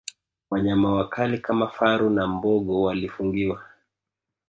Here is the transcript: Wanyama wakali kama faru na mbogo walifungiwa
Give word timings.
Wanyama 0.49 0.93
wakali 0.95 1.37
kama 1.39 1.67
faru 1.67 2.09
na 2.09 2.27
mbogo 2.27 2.81
walifungiwa 2.81 3.63